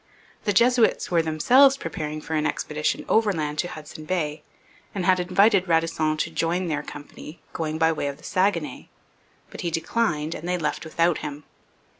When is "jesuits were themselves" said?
0.51-1.77